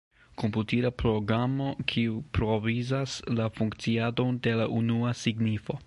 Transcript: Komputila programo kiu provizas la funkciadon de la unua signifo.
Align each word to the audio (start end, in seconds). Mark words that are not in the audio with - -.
Komputila 0.43 0.89
programo 1.01 1.67
kiu 1.93 2.17
provizas 2.39 3.19
la 3.41 3.51
funkciadon 3.59 4.45
de 4.49 4.57
la 4.63 4.71
unua 4.83 5.19
signifo. 5.27 5.79